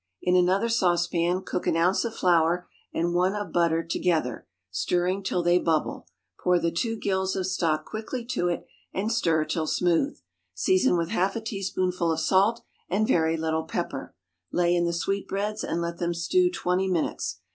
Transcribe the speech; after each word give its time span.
In 0.23 0.35
another 0.35 0.67
saucepan 0.67 1.43
cook 1.43 1.67
an 1.67 1.77
ounce 1.77 2.03
of 2.03 2.15
flour 2.15 2.67
and 2.91 3.13
one 3.13 3.35
of 3.35 3.53
butter 3.53 3.83
together, 3.83 4.47
stirring 4.71 5.21
till 5.21 5.43
they 5.43 5.59
bubble; 5.59 6.07
pour 6.39 6.57
the 6.57 6.71
two 6.71 6.95
gills 6.97 7.35
of 7.35 7.45
stock 7.45 7.85
quickly 7.85 8.25
to 8.25 8.47
it, 8.47 8.65
and 8.95 9.11
stir 9.11 9.45
till 9.45 9.67
smooth. 9.67 10.17
Season 10.55 10.97
with 10.97 11.09
half 11.09 11.35
a 11.35 11.39
teaspoonful 11.41 12.11
of 12.11 12.19
salt 12.19 12.63
and 12.89 13.07
very 13.07 13.37
little 13.37 13.65
pepper; 13.65 14.15
lay 14.51 14.75
in 14.75 14.85
the 14.85 14.91
sweetbreads, 14.91 15.63
and 15.63 15.81
let 15.83 15.99
them 15.99 16.15
stew 16.15 16.49
twenty 16.49 16.87
minutes. 16.87 17.41